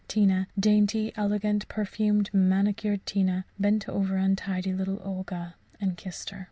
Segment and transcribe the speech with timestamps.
[0.07, 6.39] Tina dainty, elegant, perfumed, manicured Tina bent over untidy little Olga and kissed her.